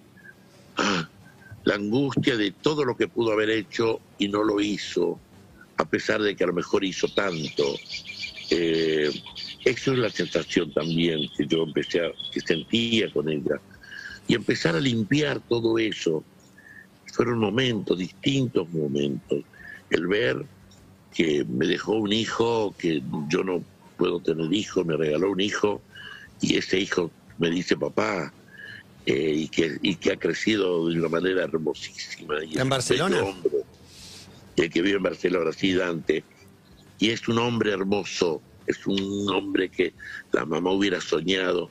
ah, 0.78 1.08
la 1.64 1.76
angustia 1.76 2.38
de 2.38 2.50
todo 2.50 2.86
lo 2.86 2.98
que 2.98 3.08
pudo 3.08 3.32
haber 3.34 3.52
hecho 3.52 4.00
y 4.18 4.30
no 4.30 4.44
lo 4.44 4.60
hizo, 4.60 5.20
a 5.78 5.88
pesar 5.88 6.24
de 6.24 6.36
que 6.36 6.46
a 6.46 6.48
lo 6.48 6.54
mejor 6.54 6.84
hizo 6.84 7.08
tanto. 7.10 7.76
Eh, 8.50 9.12
eso 9.64 9.94
es 9.94 10.00
la 10.00 10.10
sensación 10.10 10.74
también 10.74 11.30
que 11.38 11.46
yo 11.46 11.62
empecé 11.62 12.04
a, 12.04 12.12
que 12.32 12.40
sentía 12.40 13.14
con 13.14 13.30
ella. 13.30 13.62
Y 14.28 14.34
empezar 14.34 14.76
a 14.76 14.80
limpiar 14.80 15.40
todo 15.40 15.78
eso. 15.78 16.24
Fueron 17.14 17.38
momentos, 17.38 17.98
distintos 17.98 18.68
momentos. 18.72 19.44
El 19.92 20.08
ver 20.08 20.44
que 21.14 21.46
me 21.48 21.68
dejó 21.68 21.94
un 21.94 22.12
hijo, 22.12 22.74
que 22.78 23.04
yo 23.30 23.44
no 23.44 23.64
puedo 23.98 24.20
tener 24.20 24.52
hijo, 24.52 24.84
me 24.84 24.98
regaló 24.98 25.32
un 25.32 25.40
hijo, 25.40 25.80
y 26.42 26.58
ese 26.58 26.80
hijo 26.80 27.12
me 27.38 27.52
dice 27.52 27.78
papá, 27.78 28.34
eh, 29.06 29.34
y, 29.36 29.48
que, 29.48 29.78
y 29.84 29.96
que 29.96 30.14
ha 30.14 30.18
crecido 30.18 30.90
de 30.90 30.98
una 30.98 31.10
manera 31.10 31.44
hermosísima. 31.44 32.44
Y 32.44 32.58
¿En 32.58 32.68
Barcelona? 32.68 33.22
hombre. 33.22 33.52
El 34.56 34.70
que 34.72 34.82
vive 34.82 34.98
en 34.98 35.04
Barcelona, 35.04 35.52
sí, 35.54 35.74
Dante. 35.74 36.24
Y 36.98 37.10
es 37.12 37.28
un 37.28 37.38
hombre 37.38 37.74
hermoso, 37.74 38.42
es 38.66 38.88
un 38.88 39.30
hombre 39.30 39.70
que 39.70 39.94
la 40.32 40.46
mamá 40.46 40.72
hubiera 40.72 41.00
soñado 41.00 41.70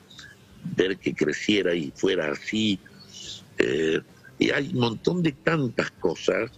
ver 0.76 0.98
que 0.98 1.14
creciera 1.14 1.74
y 1.74 1.90
fuera 1.96 2.30
así, 2.30 2.78
Eh, 3.58 4.00
y 4.42 4.50
hay 4.50 4.70
un 4.74 4.80
montón 4.80 5.22
de 5.22 5.30
tantas 5.30 5.92
cosas 5.92 6.50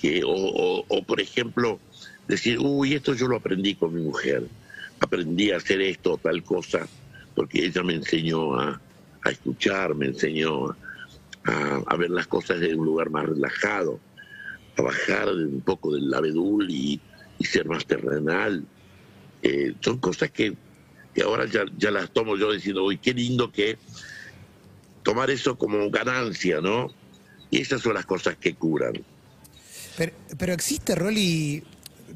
que, 0.00 0.22
o, 0.24 1.04
por 1.06 1.20
ejemplo, 1.20 1.78
decir, 2.26 2.58
uy, 2.58 2.94
esto 2.94 3.12
yo 3.12 3.28
lo 3.28 3.36
aprendí 3.36 3.74
con 3.74 3.92
mi 3.92 4.00
mujer, 4.00 4.46
aprendí 4.98 5.50
a 5.50 5.58
hacer 5.58 5.82
esto 5.82 6.14
o 6.14 6.16
tal 6.16 6.42
cosa, 6.42 6.88
porque 7.34 7.66
ella 7.66 7.82
me 7.82 7.94
enseñó 7.94 8.58
a, 8.58 8.80
a 9.22 9.30
escuchar, 9.30 9.94
me 9.94 10.06
enseñó 10.06 10.70
a, 11.44 11.82
a 11.86 11.96
ver 11.96 12.08
las 12.08 12.26
cosas 12.26 12.58
de 12.60 12.74
un 12.74 12.86
lugar 12.86 13.10
más 13.10 13.26
relajado, 13.26 14.00
a 14.78 14.82
bajar 14.82 15.28
un 15.28 15.60
poco 15.60 15.92
del 15.92 16.12
abedul 16.14 16.70
y, 16.70 16.98
y 17.38 17.44
ser 17.44 17.66
más 17.66 17.84
terrenal. 17.84 18.64
Eh, 19.42 19.74
son 19.80 19.98
cosas 19.98 20.30
que, 20.30 20.56
que 21.14 21.22
ahora 21.22 21.44
ya, 21.44 21.66
ya 21.76 21.90
las 21.90 22.10
tomo 22.12 22.38
yo 22.38 22.50
diciendo, 22.50 22.84
uy, 22.84 22.96
qué 22.96 23.12
lindo 23.12 23.52
que 23.52 23.76
tomar 25.08 25.30
eso 25.30 25.56
como 25.56 25.88
ganancia, 25.88 26.60
¿no? 26.60 26.92
Y 27.50 27.62
esas 27.62 27.80
son 27.80 27.94
las 27.94 28.04
cosas 28.04 28.36
que 28.36 28.54
curan. 28.54 28.92
Pero, 29.96 30.52
existe, 30.52 30.94
Rolly, 30.94 31.64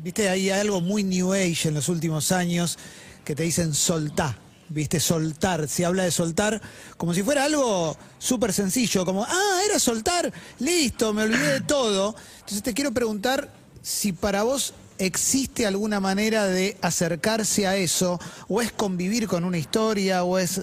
viste, 0.02 0.28
hay 0.28 0.50
algo 0.50 0.82
muy 0.82 1.02
New 1.02 1.32
Age 1.32 1.68
en 1.68 1.75
los 1.75 1.88
últimos 1.88 2.32
años 2.32 2.78
que 3.25 3.34
te 3.34 3.44
dicen 3.44 3.72
soltá, 3.72 4.37
viste, 4.68 5.00
soltar. 5.00 5.68
Se 5.68 5.87
habla 5.87 6.04
de 6.04 6.11
soltar 6.11 6.61
como 6.99 7.14
si 7.14 7.22
fuera 7.22 7.44
algo 7.44 7.96
súper 8.18 8.52
sencillo, 8.52 9.06
como, 9.06 9.25
ah, 9.25 9.61
era 9.64 9.78
soltar, 9.78 10.30
listo, 10.58 11.14
me 11.14 11.22
olvidé 11.22 11.54
de 11.54 11.61
todo. 11.62 12.14
Entonces 12.40 12.62
te 12.62 12.75
quiero 12.75 12.92
preguntar 12.92 13.50
si 13.80 14.12
para 14.12 14.42
vos 14.42 14.75
existe 14.99 15.66
alguna 15.66 15.99
manera 15.99 16.44
de 16.44 16.76
acercarse 16.82 17.66
a 17.66 17.75
eso, 17.75 18.20
o 18.49 18.61
es 18.61 18.70
convivir 18.70 19.28
con 19.28 19.44
una 19.44 19.56
historia, 19.56 20.25
o 20.25 20.38
es 20.38 20.61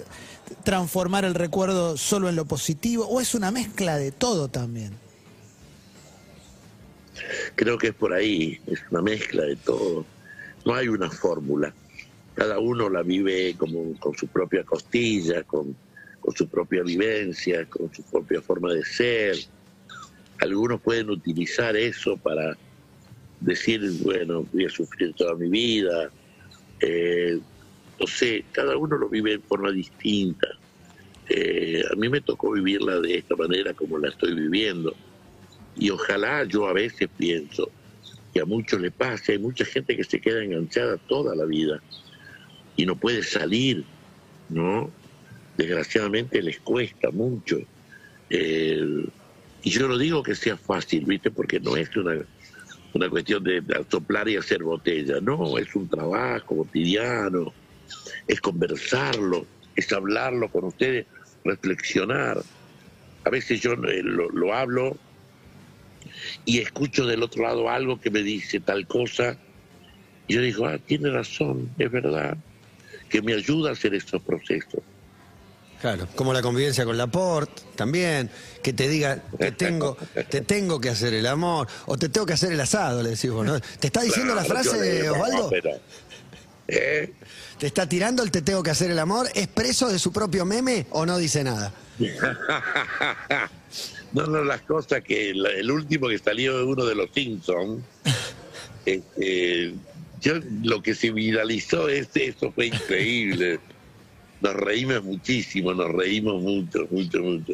transformar 0.64 1.26
el 1.26 1.36
recuerdo 1.36 1.98
solo 1.98 2.30
en 2.30 2.36
lo 2.36 2.46
positivo, 2.46 3.08
o 3.08 3.22
es 3.22 3.36
una 3.36 3.52
mezcla 3.52 3.98
de 3.98 4.12
todo 4.12 4.48
también. 4.48 4.94
Creo 7.56 7.78
que 7.78 7.88
es 7.88 7.94
por 7.94 8.14
ahí, 8.14 8.60
es 8.68 8.80
una 8.92 9.02
mezcla 9.02 9.44
de 9.44 9.56
todo. 9.56 10.06
No 10.66 10.74
hay 10.74 10.88
una 10.88 11.10
fórmula. 11.10 11.74
Cada 12.36 12.60
uno 12.60 12.90
la 12.90 13.02
vive 13.02 13.56
como 13.58 13.98
con 14.00 14.16
su 14.16 14.28
propia 14.28 14.64
costilla, 14.64 15.44
con, 15.44 15.76
con 16.22 16.36
su 16.36 16.48
propia 16.48 16.84
vivencia, 16.84 17.66
con 17.66 17.94
su 17.94 18.04
propia 18.04 18.42
forma 18.42 18.74
de 18.74 18.86
ser. 18.86 19.36
Algunos 20.40 20.80
pueden 20.82 21.10
utilizar 21.10 21.76
eso 21.76 22.16
para 22.18 22.58
decir, 23.42 23.82
bueno, 24.04 24.46
voy 24.54 24.66
a 24.66 24.70
sufrir 24.70 25.14
toda 25.14 25.36
mi 25.36 25.50
vida. 25.50 26.10
Eh, 26.80 27.40
no 28.00 28.08
sé, 28.08 28.46
cada 28.52 28.78
uno 28.78 28.98
lo 28.98 29.10
vive 29.10 29.32
de 29.32 29.40
forma 29.40 29.72
distinta. 29.72 30.48
Eh, 31.28 31.84
a 31.92 31.96
mí 31.96 32.10
me 32.10 32.22
tocó 32.22 32.52
vivirla 32.52 33.00
de 33.00 33.18
esta 33.18 33.36
manera 33.36 33.74
como 33.74 33.98
la 33.98 34.10
estoy 34.10 34.34
viviendo. 34.34 34.96
Y 35.76 35.90
ojalá 35.92 36.44
yo 36.46 36.68
a 36.68 36.74
veces 36.74 37.10
pienso 37.18 37.70
que 38.34 38.42
a 38.42 38.46
muchos 38.46 38.80
le 38.82 38.92
pase, 38.92 39.34
hay 39.34 39.40
mucha 39.40 39.66
gente 39.66 39.96
que 39.96 40.04
se 40.04 40.20
queda 40.20 40.44
enganchada 40.44 40.98
toda 40.98 41.36
la 41.36 41.46
vida 41.46 41.82
y 42.76 42.86
no 42.86 42.96
puede 42.96 43.24
salir, 43.24 43.84
¿no? 44.50 44.92
Desgraciadamente 45.58 46.42
les 46.42 46.60
cuesta 46.60 47.12
mucho. 47.12 47.60
Eh, 48.30 49.06
y 49.64 49.70
yo 49.70 49.88
no 49.88 49.98
digo 49.98 50.24
que 50.24 50.36
sea 50.36 50.58
fácil, 50.58 51.06
¿viste? 51.06 51.32
Porque 51.32 51.60
no 51.60 51.76
es 51.76 51.96
una, 51.98 52.16
una 52.94 53.10
cuestión 53.10 53.44
de 53.44 53.62
soplar 53.90 54.30
y 54.30 54.38
hacer 54.38 54.64
botella, 54.64 55.20
no, 55.22 55.58
es 55.58 55.76
un 55.76 55.88
trabajo 55.88 56.58
cotidiano, 56.58 57.54
es 58.28 58.42
conversarlo, 58.42 59.46
es 59.76 59.92
hablarlo 59.92 60.50
con 60.50 60.66
ustedes, 60.66 61.06
reflexionar. 61.44 62.42
A 63.26 63.30
veces 63.30 63.62
yo 63.62 63.74
eh, 63.74 64.02
lo, 64.04 64.30
lo 64.30 64.54
hablo 64.54 64.98
y 66.46 66.60
escucho 66.60 67.06
del 67.06 67.24
otro 67.24 67.44
lado 67.44 67.70
algo 67.70 68.00
que 68.00 68.10
me 68.10 68.24
dice 68.24 68.60
tal 68.60 68.88
cosa, 68.88 69.38
y 70.28 70.36
yo 70.36 70.42
digo, 70.42 70.66
ah, 70.68 70.78
tiene 70.78 71.10
razón, 71.10 71.70
es 71.78 71.92
verdad, 71.92 72.38
que 73.10 73.22
me 73.22 73.34
ayuda 73.34 73.72
a 73.72 73.74
hacer 73.74 73.94
estos 73.96 74.22
procesos. 74.22 74.82
Claro, 75.82 76.08
como 76.14 76.34
la 76.34 76.42
convivencia 76.42 76.84
con 76.84 76.98
Laporte, 76.98 77.62
también, 77.76 78.30
que 78.62 78.74
te 78.74 78.90
diga, 78.90 79.24
te 79.38 79.54
tengo, 79.54 79.96
te 80.30 80.42
tengo 80.42 80.82
que 80.82 80.90
hacer 80.90 81.14
el 81.14 81.26
amor, 81.26 81.68
o 81.86 81.98
te 81.98 82.10
tengo 82.10 82.26
que 82.26 82.34
hacer 82.34 82.52
el 82.52 82.60
asado, 82.60 83.02
le 83.02 83.12
decís 83.12 83.32
vos, 83.32 83.46
¿no? 83.46 83.60
¿Te 83.60 83.88
está 83.88 84.02
diciendo 84.02 84.36
la 84.36 84.44
frase 84.44 84.78
le 84.78 85.04
no, 85.04 85.14
Osvaldo? 85.14 85.50
pero, 85.50 85.72
¿eh? 86.70 87.14
¿Te 87.60 87.68
está 87.68 87.88
tirando 87.88 88.24
el 88.24 88.32
te 88.32 88.42
tengo 88.42 88.64
que 88.64 88.72
hacer 88.72 88.92
el 88.92 89.00
amor? 89.00 89.28
¿Es 89.36 89.48
preso 89.48 89.90
de 89.90 90.00
su 90.00 90.12
propio 90.12 90.46
meme 90.46 90.86
o 90.92 91.06
no 91.06 91.18
dice 91.18 91.44
nada? 91.44 91.74
no, 94.14 94.26
no, 94.26 94.44
las 94.44 94.62
cosas 94.62 95.02
que 95.02 95.32
el 95.32 95.72
último 95.72 96.08
que 96.08 96.18
salió 96.18 96.58
de 96.58 96.64
uno 96.64 96.86
de 96.86 96.96
los 96.96 97.10
Simpsons, 97.14 97.84
este, 98.86 99.74
yo 100.22 100.34
lo 100.64 100.82
que 100.82 100.96
se 100.96 101.12
viralizó 101.12 101.90
es 101.90 102.10
eso 102.16 102.52
fue 102.52 102.68
increíble. 102.68 103.60
Nos 104.42 104.54
reímos 104.54 105.04
muchísimo, 105.04 105.74
nos 105.74 105.92
reímos 105.92 106.42
mucho, 106.42 106.88
mucho, 106.90 107.20
mucho. 107.20 107.54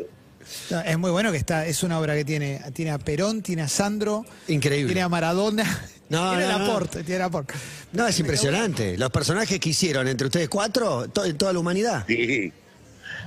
Es 0.85 0.97
muy 0.97 1.09
bueno 1.09 1.31
que 1.31 1.39
está, 1.39 1.65
es 1.65 1.81
una 1.81 1.99
obra 1.99 2.13
que 2.13 2.23
tiene, 2.23 2.61
tiene 2.73 2.91
a 2.91 2.99
Perón, 2.99 3.41
tiene 3.41 3.63
a 3.63 3.67
Sandro, 3.67 4.25
Increíble. 4.47 4.87
tiene 4.87 5.01
a 5.01 5.09
Maradona, 5.09 5.65
No, 6.09 6.29
tiene 6.31 6.45
no, 6.47 6.55
a 6.55 6.59
no. 6.59 6.67
Laporte, 6.67 7.03
tiene 7.03 7.15
a 7.21 7.25
Laporte. 7.25 7.53
No, 7.93 8.07
es 8.07 8.19
impresionante. 8.19 8.97
Los 8.97 9.09
personajes 9.09 9.59
que 9.59 9.69
hicieron 9.69 10.07
entre 10.07 10.27
ustedes 10.27 10.49
cuatro, 10.49 11.07
to- 11.09 11.35
toda 11.35 11.51
la 11.53 11.59
humanidad. 11.59 12.05
Sí, 12.07 12.51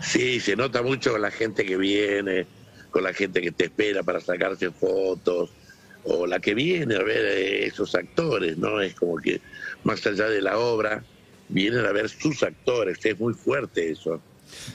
sí, 0.03 0.41
se 0.41 0.55
nota 0.57 0.83
mucho 0.83 1.13
con 1.13 1.23
la 1.23 1.31
gente 1.31 1.65
que 1.65 1.77
viene, 1.77 2.47
con 2.91 3.03
la 3.03 3.13
gente 3.13 3.41
que 3.41 3.51
te 3.51 3.65
espera 3.65 4.03
para 4.03 4.21
sacarse 4.21 4.71
fotos, 4.71 5.51
o 6.05 6.27
la 6.27 6.39
que 6.39 6.55
viene 6.55 6.95
a 6.97 7.03
ver 7.03 7.25
eh, 7.27 7.67
esos 7.67 7.95
actores, 7.95 8.57
¿no? 8.57 8.81
Es 8.81 8.95
como 8.95 9.17
que 9.17 9.41
más 9.85 10.07
allá 10.07 10.29
de 10.29 10.41
la 10.41 10.59
obra, 10.59 11.03
vienen 11.49 11.85
a 11.85 11.93
ver 11.93 12.09
sus 12.09 12.43
actores, 12.43 12.99
es 13.05 13.19
muy 13.19 13.35
fuerte 13.35 13.91
eso. 13.91 14.21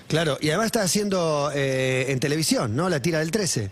Claro, 0.07 0.37
y 0.41 0.49
además 0.49 0.67
está 0.67 0.83
haciendo 0.83 1.51
eh, 1.55 2.05
en 2.09 2.19
televisión, 2.19 2.75
¿no? 2.75 2.89
La 2.89 3.01
tira 3.01 3.19
del 3.19 3.31
13. 3.31 3.71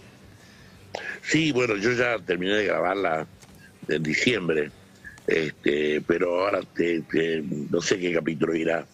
Sí, 1.23 1.51
bueno, 1.51 1.75
yo 1.77 1.91
ya 1.91 2.17
terminé 2.25 2.53
de 2.55 2.65
grabarla 2.65 3.27
en 3.95 4.03
diciembre, 4.03 4.71
este, 5.27 6.01
pero 6.01 6.43
ahora 6.45 6.62
te- 6.75 7.01
te- 7.01 7.43
no 7.69 7.81
sé 7.81 8.00
qué 8.00 8.13
capítulo 8.13 8.55
irá. 8.55 8.86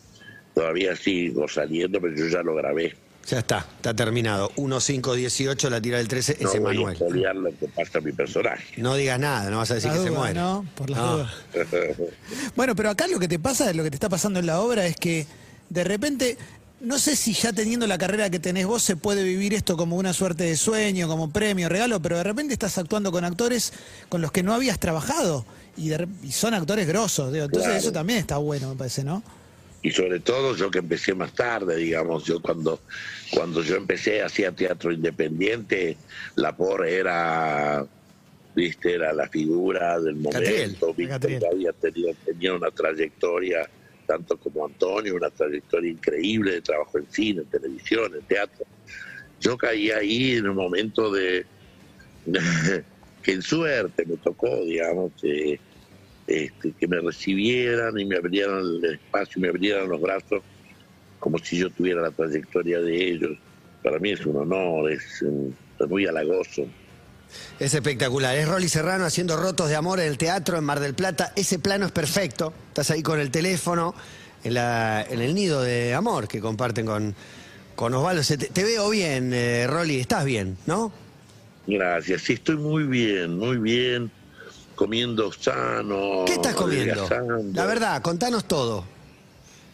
Todavía 0.54 0.96
sigo 0.96 1.48
saliendo, 1.48 2.02
pero 2.02 2.16
yo 2.16 2.28
ya 2.28 2.42
lo 2.42 2.56
grabé. 2.56 2.96
Ya 3.28 3.40
está, 3.40 3.66
está 3.76 3.94
terminado. 3.94 4.52
1-5-18, 4.56 5.70
la 5.70 5.82
tira 5.82 5.98
del 5.98 6.08
13, 6.08 6.38
No 6.40 6.50
ese 6.50 6.60
voy 6.60 6.72
a 6.72 6.80
Manuel. 6.80 6.96
spoilear 6.96 7.36
lo 7.36 7.50
que 7.58 7.68
pasa 7.68 7.98
a 7.98 8.02
mi 8.02 8.12
personaje. 8.14 8.82
No 8.82 8.96
digas 8.96 9.20
nada, 9.20 9.50
no 9.50 9.58
vas 9.58 9.70
a 9.72 9.76
decir 9.76 9.90
La 9.92 9.98
que 9.98 10.04
se 10.04 10.10
duda, 10.10 10.18
muere. 10.20 10.34
¿no? 10.36 10.66
Por 10.76 10.90
las 10.90 11.00
No. 11.00 11.18
dudas. 11.18 11.34
Bueno, 12.56 12.74
pero 12.76 12.90
acá 12.90 13.08
lo 13.08 13.20
que 13.20 13.28
te 13.28 13.38
pasa, 13.38 13.74
lo 13.74 13.84
que 13.84 13.90
te 13.90 13.96
está 13.98 14.08
pasando 14.10 14.40
en 14.40 14.46
la 14.46 14.62
obra 14.62 14.86
es 14.88 14.96
que 14.96 15.26
de 15.70 15.84
repente, 15.84 16.38
no 16.80 17.00
sé 17.00 17.16
si 17.16 17.34
ya 17.34 17.52
teniendo 17.54 17.88
la 17.88 17.98
carrera 17.98 18.30
que 18.30 18.40
tenés 18.40 18.66
vos 18.68 18.84
se 18.84 18.96
puede 18.96 19.24
vivir 19.24 19.54
esto 19.54 19.76
como 19.78 19.96
una 19.96 20.14
suerte 20.14 20.44
de 20.44 20.56
sueño, 20.58 21.08
como 21.08 21.32
premio, 21.32 21.70
regalo, 21.70 22.00
pero 22.02 22.18
de 22.18 22.24
repente 22.24 22.54
estás 22.54 22.78
actuando 22.78 23.12
con 23.12 23.24
actores 23.26 23.74
con 24.10 24.22
los 24.22 24.32
que 24.32 24.44
no 24.44 24.54
habías 24.54 24.80
trabajado 24.80 25.46
y, 25.76 25.90
de 25.90 25.98
re- 26.00 26.08
y 26.24 26.32
son 26.32 26.54
actores 26.54 26.88
grosos, 26.88 27.32
digo. 27.34 27.46
entonces 27.46 27.68
Claro. 27.70 27.80
eso 27.82 27.92
también 27.92 28.20
está 28.20 28.38
bueno, 28.38 28.70
me 28.70 28.76
parece, 28.76 29.04
¿no? 29.04 29.24
y 29.84 29.92
sobre 29.92 30.20
todo 30.20 30.56
yo 30.56 30.70
que 30.70 30.80
empecé 30.80 31.14
más 31.14 31.32
tarde, 31.34 31.78
digamos, 31.78 32.26
yo 32.26 32.42
cuando, 32.42 32.82
cuando 33.32 33.62
yo 33.64 33.76
empecé 33.76 34.22
hacía 34.22 34.52
teatro 34.52 34.92
independiente, 34.92 35.96
la 36.36 36.58
por 36.58 36.86
era, 36.86 37.86
viste, 38.56 38.96
era 38.96 39.14
la 39.14 39.30
figura 39.30 40.00
del 40.00 40.22
Catriel, 40.24 40.62
momento, 40.72 40.94
Víctor 40.94 41.20
Catriel. 41.20 41.42
ya 41.42 41.48
había 41.52 41.74
tenido, 41.74 42.10
tenía 42.26 42.54
una 42.56 42.72
trayectoria, 42.72 43.70
tanto 44.08 44.38
como 44.38 44.66
Antonio, 44.66 45.16
una 45.16 45.30
trayectoria 45.30 45.92
increíble 45.92 46.54
de 46.54 46.62
trabajo 46.62 46.98
en 46.98 47.06
cine, 47.12 47.42
en 47.42 47.48
televisión, 47.48 48.16
en 48.16 48.22
teatro. 48.22 48.66
Yo 49.40 49.58
caí 49.58 49.92
ahí 49.92 50.38
en 50.38 50.48
un 50.48 50.56
momento 50.56 51.12
de, 51.12 51.46
que 53.22 53.32
en 53.32 53.42
suerte 53.42 54.06
me 54.06 54.18
tocó, 54.18 54.64
digamos, 54.66 55.12
eh, 55.24 55.60
este, 56.26 56.72
que 56.72 56.88
me 56.88 57.00
recibieran 57.00 58.00
y 58.00 58.06
me 58.06 58.18
abrieran 58.18 58.60
el 58.60 58.94
espacio 58.96 59.42
me 59.42 59.48
abrieran 59.50 59.88
los 59.88 60.02
brazos 60.02 60.42
como 61.20 61.38
si 61.38 61.58
yo 61.58 61.70
tuviera 61.70 62.02
la 62.02 62.12
trayectoria 62.12 62.80
de 62.80 63.12
ellos. 63.12 63.38
Para 63.84 64.00
mí 64.00 64.12
es 64.12 64.26
un 64.26 64.38
honor, 64.38 64.92
es, 64.92 65.22
es 65.22 65.90
muy 65.90 66.06
halagoso. 66.06 66.68
Es 67.60 67.74
espectacular. 67.74 68.36
Es 68.36 68.48
Rolly 68.48 68.70
Serrano 68.70 69.06
haciendo 69.06 69.38
rotos 69.38 69.70
de 69.70 69.76
amor 69.76 70.00
en 70.00 70.08
el 70.08 70.18
teatro 70.18 70.58
en 70.58 70.64
Mar 70.64 70.80
del 70.80 70.94
Plata. 70.94 71.34
Ese 71.36 71.60
plano 71.60 71.86
es 71.86 71.92
perfecto. 71.92 72.54
Estás 72.70 72.92
ahí 72.92 73.02
con 73.04 73.20
el 73.20 73.32
teléfono 73.32 73.94
en, 74.44 74.54
la- 74.54 75.04
en 75.10 75.22
el 75.22 75.34
nido 75.36 75.62
de 75.62 75.94
amor 75.94 76.28
que 76.28 76.40
comparten 76.40 76.86
con, 76.86 77.16
con 77.76 77.94
Osvaldo. 77.94 78.22
Te, 78.24 78.38
te 78.38 78.64
veo 78.64 78.90
bien, 78.90 79.32
eh, 79.34 79.68
Rolly. 79.68 80.00
Estás 80.00 80.26
bien, 80.26 80.58
¿no? 80.66 80.92
Gracias, 81.66 82.22
sí, 82.22 82.34
estoy 82.34 82.56
muy 82.56 82.84
bien, 82.84 83.38
muy 83.38 83.58
bien, 83.58 84.10
comiendo 84.76 85.34
sano. 85.34 86.24
¿Qué 86.26 86.34
estás 86.36 86.56
comiendo? 86.56 87.10
La 87.54 87.66
verdad, 87.66 88.02
contanos 88.02 88.46
todo. 88.46 88.86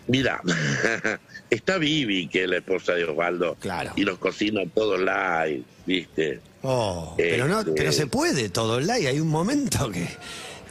Mira, 0.08 0.42
está 1.50 1.78
Vivi, 1.78 2.28
que 2.28 2.44
es 2.44 2.50
la 2.50 2.58
esposa 2.58 2.94
de 2.94 3.06
Osvaldo, 3.06 3.56
Claro. 3.60 3.92
y 3.96 4.04
nos 4.04 4.18
cocina 4.18 4.62
todo 4.74 4.98
live, 4.98 5.64
¿viste? 5.86 6.40
Oh, 6.62 7.14
pero 7.18 7.48
no, 7.48 7.60
Este- 7.60 7.72
pero 7.74 7.92
se 7.92 8.08
puede 8.08 8.50
todo 8.50 8.80
el 8.80 8.88
like. 8.88 9.08
Hay 9.08 9.20
un 9.20 9.30
momento 9.30 9.90
que. 9.92 10.08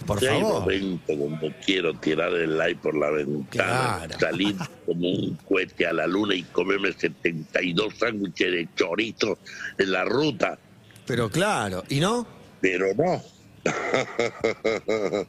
Por 0.07 0.21
Y 0.21 0.27
hay 0.27 0.41
favor. 0.41 0.61
momentos 0.63 1.17
donde 1.19 1.55
quiero 1.65 1.95
tirar 1.95 2.33
el 2.33 2.59
live 2.59 2.77
por 2.83 2.97
la 2.97 3.11
ventana, 3.11 3.99
Claro. 4.09 4.19
salir 4.19 4.57
como 4.87 5.09
un 5.09 5.37
cohete 5.49 5.87
a 5.87 5.93
la 5.93 6.07
luna 6.09 6.35
y 6.35 6.43
comerme 6.43 6.93
72 6.93 7.95
sándwiches 7.99 8.51
de 8.53 8.69
chorizo 8.75 9.39
en 9.79 9.93
la 9.93 10.05
ruta, 10.05 10.59
Pero 11.07 11.31
claro. 11.31 11.85
¿Y 11.89 12.01
no? 12.01 12.27
pero 12.61 12.87
no. 12.95 13.23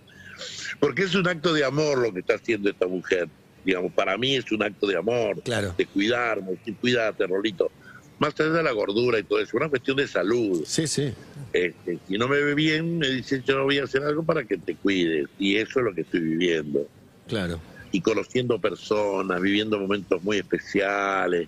Porque 0.80 1.04
es 1.04 1.16
un 1.16 1.28
acto 1.28 1.54
de 1.54 1.64
amor 1.66 1.98
lo 2.00 2.14
que 2.14 2.20
está 2.22 2.36
haciendo 2.36 2.70
esta 2.70 2.88
mujer. 2.88 3.28
Digamos, 3.64 3.94
para 3.94 4.18
mí 4.18 4.36
es 4.36 4.52
un 4.52 4.62
acto 4.64 4.88
de 4.88 4.98
amor, 4.98 5.42
Claro. 5.42 5.74
de 5.78 5.86
cuidarme, 5.86 6.58
cuídate, 6.82 7.26
Rolito. 7.28 7.72
Más 8.20 8.38
allá 8.40 8.50
de 8.52 8.64
la 8.64 8.72
gordura 8.72 9.20
y 9.20 9.24
todo 9.24 9.40
eso, 9.40 9.48
es 9.50 9.54
una 9.54 9.70
cuestión 9.70 9.98
de 9.98 10.08
salud. 10.08 10.64
Sí, 10.66 10.86
sí. 10.88 11.14
Este, 11.52 12.00
si 12.08 12.18
no 12.18 12.28
me 12.28 12.38
ve 12.42 12.54
bien, 12.56 12.98
me 12.98 13.08
dice 13.10 13.42
yo 13.46 13.64
voy 13.64 13.80
a 13.80 13.84
hacer 13.86 14.04
algo 14.04 14.24
para 14.24 14.44
que 14.44 14.58
te 14.58 14.76
cuides. 14.76 15.28
Y 15.40 15.56
eso 15.58 15.80
es 15.80 15.86
lo 15.86 15.94
que 15.94 16.02
estoy 16.02 16.20
viviendo. 16.22 16.88
Claro. 17.28 17.60
Y 17.92 18.02
conociendo 18.02 18.60
personas, 18.60 19.42
viviendo 19.42 19.80
momentos 19.80 20.22
muy 20.24 20.38
especiales. 20.38 21.48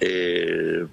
Eh, 0.00 0.86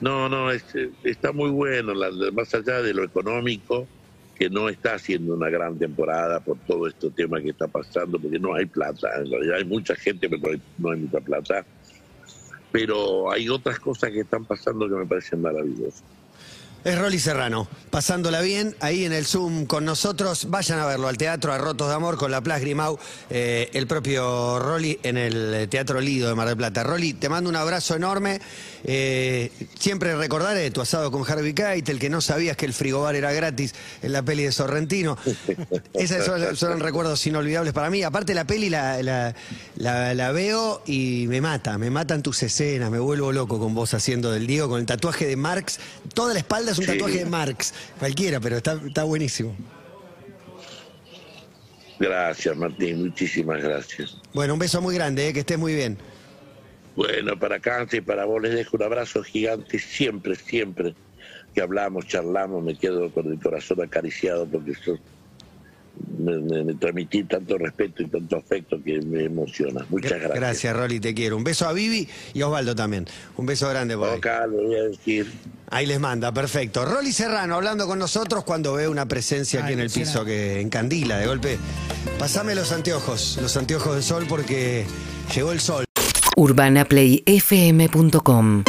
no, 0.00 0.28
no, 0.28 0.50
es- 0.50 0.64
está 1.02 1.32
muy 1.32 1.50
bueno, 1.50 1.94
la- 1.94 2.10
más 2.32 2.54
allá 2.54 2.82
de 2.82 2.94
lo 2.94 3.04
económico, 3.04 3.88
que 4.34 4.50
no 4.50 4.68
está 4.68 4.94
haciendo 4.94 5.34
una 5.34 5.48
gran 5.48 5.78
temporada 5.78 6.40
por 6.40 6.58
todo 6.66 6.88
este 6.88 7.10
tema 7.10 7.40
que 7.40 7.50
está 7.50 7.68
pasando, 7.68 8.18
porque 8.18 8.38
no 8.38 8.54
hay 8.54 8.66
plata. 8.66 9.08
En 9.18 9.30
realidad 9.30 9.56
hay 9.58 9.64
mucha 9.64 9.94
gente, 9.94 10.28
pero 10.28 10.58
no 10.78 10.90
hay, 10.90 10.98
mucha 10.98 11.20
plata. 11.20 11.64
Pero 12.72 13.30
hay 13.30 13.48
otras 13.48 13.78
cosas 13.78 14.10
que 14.10 14.20
están 14.20 14.44
pasando 14.44 14.88
que 14.88 14.96
me 14.96 15.06
parecen 15.06 15.40
maravillosas. 15.40 16.02
Es 16.84 16.98
Rolly 16.98 17.18
Serrano, 17.18 17.66
pasándola 17.90 18.42
bien 18.42 18.76
ahí 18.80 19.06
en 19.06 19.14
el 19.14 19.24
Zoom 19.24 19.64
con 19.64 19.86
nosotros. 19.86 20.50
Vayan 20.50 20.78
a 20.80 20.84
verlo 20.86 21.08
al 21.08 21.16
teatro 21.16 21.50
a 21.50 21.56
Rotos 21.56 21.88
de 21.88 21.94
Amor 21.94 22.18
con 22.18 22.30
la 22.30 22.42
Plas 22.42 22.60
Grimau, 22.60 22.98
eh, 23.30 23.70
el 23.72 23.86
propio 23.86 24.58
Rolly 24.58 24.98
en 25.02 25.16
el 25.16 25.66
Teatro 25.70 25.98
Lido 26.02 26.28
de 26.28 26.34
Mar 26.34 26.46
del 26.46 26.58
Plata. 26.58 26.82
Rolly, 26.82 27.14
te 27.14 27.30
mando 27.30 27.48
un 27.48 27.56
abrazo 27.56 27.96
enorme. 27.96 28.38
Eh, 28.84 29.50
siempre 29.78 30.14
recordaré 30.14 30.70
tu 30.72 30.82
asado 30.82 31.10
con 31.10 31.24
Harvey 31.26 31.54
Keitel, 31.54 31.98
que 31.98 32.10
no 32.10 32.20
sabías 32.20 32.54
que 32.58 32.66
el 32.66 32.74
frigobar 32.74 33.14
era 33.16 33.32
gratis 33.32 33.74
en 34.02 34.12
la 34.12 34.22
peli 34.22 34.42
de 34.44 34.52
Sorrentino. 34.52 35.16
Esos 35.94 36.26
son, 36.26 36.54
son 36.54 36.80
recuerdos 36.80 37.26
inolvidables 37.26 37.72
para 37.72 37.88
mí. 37.88 38.02
Aparte, 38.02 38.34
la 38.34 38.44
peli 38.46 38.68
la, 38.68 39.02
la- 39.02 39.34
la- 39.76 40.12
la 40.12 40.32
veo 40.32 40.82
y 40.84 41.24
me 41.28 41.40
mata, 41.40 41.78
me 41.78 41.88
matan 41.88 42.22
tus 42.22 42.42
escenas, 42.42 42.90
me 42.90 42.98
vuelvo 42.98 43.32
loco 43.32 43.58
con 43.58 43.74
vos 43.74 43.94
haciendo 43.94 44.30
del 44.30 44.46
Diego, 44.46 44.68
con 44.68 44.80
el 44.80 44.86
tatuaje 44.86 45.26
de 45.26 45.36
Marx. 45.36 45.78
Toda 46.12 46.34
la 46.34 46.40
espalda 46.40 46.73
es 46.74 46.78
un 46.80 46.84
Sí. 46.84 46.92
tatuaje 46.92 47.18
de 47.18 47.26
Marx, 47.26 47.72
cualquiera, 47.98 48.38
pero 48.40 48.56
está, 48.58 48.80
está 48.86 49.04
buenísimo. 49.04 49.56
Gracias, 51.98 52.56
Martín, 52.56 53.04
muchísimas 53.04 53.62
gracias. 53.62 54.16
Bueno, 54.32 54.54
un 54.54 54.58
beso 54.58 54.80
muy 54.80 54.94
grande, 54.94 55.28
eh, 55.28 55.32
que 55.32 55.40
estés 55.40 55.58
muy 55.58 55.74
bien. 55.74 55.96
Bueno, 56.96 57.38
para 57.38 57.60
Cáncer 57.60 57.98
y 58.00 58.02
para 58.02 58.24
vos 58.24 58.42
les 58.42 58.54
dejo 58.54 58.76
un 58.76 58.82
abrazo 58.82 59.22
gigante 59.22 59.78
siempre, 59.78 60.34
siempre 60.34 60.94
que 61.54 61.60
hablamos, 61.60 62.06
charlamos, 62.06 62.62
me 62.64 62.76
quedo 62.76 63.10
con 63.12 63.30
el 63.30 63.38
corazón 63.40 63.80
acariciado 63.82 64.46
porque 64.46 64.74
sos, 64.74 64.98
me, 66.24 66.36
me, 66.38 66.64
me 66.64 66.74
transmití 66.74 67.24
tanto 67.24 67.58
respeto 67.58 68.02
y 68.02 68.06
tanto 68.06 68.36
afecto 68.36 68.82
que 68.82 69.00
me 69.02 69.24
emociona. 69.24 69.84
Muchas 69.90 70.12
gracias. 70.12 70.34
Gracias, 70.34 70.76
Rolly, 70.76 71.00
te 71.00 71.14
quiero. 71.14 71.36
Un 71.36 71.44
beso 71.44 71.68
a 71.68 71.72
Vivi 71.72 72.08
y 72.32 72.40
a 72.42 72.46
Osvaldo 72.48 72.74
también. 72.74 73.06
Un 73.36 73.46
beso 73.46 73.68
grande 73.68 73.96
por 73.96 74.08
ahí. 74.08 74.18
Acá 74.18 74.46
lo 74.46 74.62
voy 74.62 74.76
a 74.76 74.82
decir. 74.84 75.30
Ahí 75.70 75.86
les 75.86 75.98
manda, 76.00 76.32
perfecto. 76.32 76.84
Rolly 76.84 77.12
Serrano 77.12 77.56
hablando 77.56 77.86
con 77.86 77.98
nosotros 77.98 78.44
cuando 78.44 78.74
ve 78.74 78.88
una 78.88 79.06
presencia 79.06 79.60
aquí 79.60 79.68
Ay, 79.68 79.74
en 79.74 79.80
el 79.80 79.86
piso 79.90 80.20
impresionante. 80.20 80.54
que 80.54 80.60
encandila 80.60 81.18
de 81.18 81.26
golpe. 81.26 81.58
Pasame 82.18 82.54
los 82.54 82.72
anteojos, 82.72 83.38
los 83.42 83.56
anteojos 83.56 83.96
de 83.96 84.02
sol 84.02 84.24
porque 84.28 84.84
llegó 85.34 85.52
el 85.52 85.60
sol. 85.60 85.84
UrbanaPlayFM.com 86.36 88.64